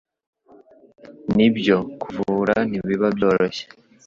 Ni 1.35 1.47
byo 1.55 1.77
kuvura 2.01 2.55
ntibiba 2.69 3.07
byoroshye 3.17 3.63